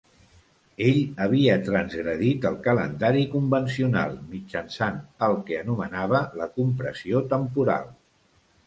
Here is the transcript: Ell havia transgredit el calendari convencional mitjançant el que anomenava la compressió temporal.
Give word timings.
Ell 0.85 0.95
havia 1.25 1.57
transgredit 1.67 2.47
el 2.51 2.57
calendari 2.69 3.27
convencional 3.35 4.17
mitjançant 4.33 4.99
el 5.29 5.41
que 5.51 5.63
anomenava 5.63 6.25
la 6.43 6.51
compressió 6.61 7.25
temporal. 7.37 7.91